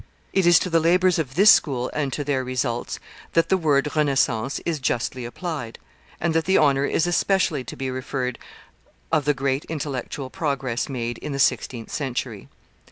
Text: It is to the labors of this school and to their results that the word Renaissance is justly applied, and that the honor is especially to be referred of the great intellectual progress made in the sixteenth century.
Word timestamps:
It 0.33 0.47
is 0.47 0.57
to 0.57 0.69
the 0.71 0.79
labors 0.79 1.19
of 1.19 1.35
this 1.35 1.51
school 1.51 1.91
and 1.93 2.11
to 2.11 2.23
their 2.23 2.43
results 2.43 2.99
that 3.33 3.49
the 3.49 3.55
word 3.55 3.95
Renaissance 3.95 4.59
is 4.65 4.79
justly 4.79 5.25
applied, 5.25 5.77
and 6.19 6.33
that 6.33 6.45
the 6.45 6.57
honor 6.57 6.85
is 6.85 7.05
especially 7.05 7.63
to 7.65 7.75
be 7.75 7.91
referred 7.91 8.39
of 9.11 9.25
the 9.25 9.35
great 9.35 9.63
intellectual 9.65 10.31
progress 10.31 10.89
made 10.89 11.19
in 11.19 11.33
the 11.33 11.37
sixteenth 11.37 11.91
century. 11.91 12.49